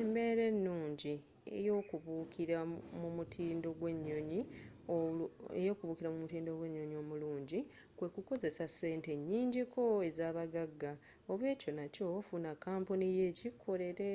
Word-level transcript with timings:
engeri 0.00 0.42
enyangu 0.50 1.12
ey’okubuukira 1.58 2.58
mu 3.00 3.08
mutindo 3.16 3.68
gwe 3.78 3.92
nnyonnyi 6.42 6.98
omullungi 7.00 7.60
kwe 7.96 8.08
kukozesa 8.14 8.64
sente 8.78 9.10
enyinji 9.16 9.62
ko 9.74 9.82
ezabaggagga 10.08 10.92
oba 11.30 11.44
ekyo 11.52 11.70
nakyo 11.76 12.04
funa 12.26 12.50
kampuni 12.64 13.04
yo 13.18 13.22
ekikukolere 13.30 14.12